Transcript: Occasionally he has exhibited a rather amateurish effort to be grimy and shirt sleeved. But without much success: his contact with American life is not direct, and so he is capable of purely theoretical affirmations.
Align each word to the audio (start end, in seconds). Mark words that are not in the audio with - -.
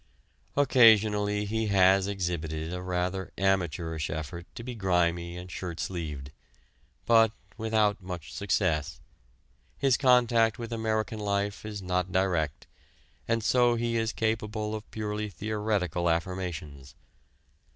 Occasionally 0.57 1.45
he 1.45 1.67
has 1.67 2.07
exhibited 2.07 2.73
a 2.73 2.81
rather 2.81 3.31
amateurish 3.37 4.09
effort 4.09 4.47
to 4.55 4.63
be 4.63 4.73
grimy 4.73 5.37
and 5.37 5.51
shirt 5.51 5.79
sleeved. 5.79 6.31
But 7.05 7.33
without 7.55 8.01
much 8.01 8.33
success: 8.33 8.99
his 9.77 9.97
contact 9.97 10.57
with 10.57 10.73
American 10.73 11.19
life 11.19 11.65
is 11.65 11.83
not 11.83 12.11
direct, 12.11 12.65
and 13.27 13.43
so 13.43 13.75
he 13.75 13.95
is 13.95 14.11
capable 14.11 14.73
of 14.73 14.89
purely 14.89 15.29
theoretical 15.29 16.09
affirmations. 16.09 16.95